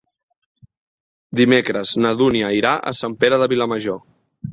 [1.39, 4.01] Dimecres na Dúnia irà a Sant Pere de Vilamajor.